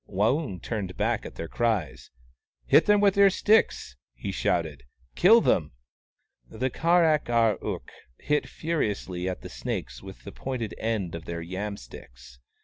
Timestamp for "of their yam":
11.13-11.77